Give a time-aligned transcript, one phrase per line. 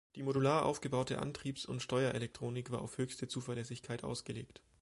[0.15, 4.59] Die modular aufgebaute Antriebs- und Steuerelektronik war auf höchste Zuverlässigkeit ausgelegt.